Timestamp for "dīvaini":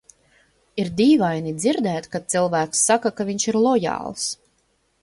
1.01-1.53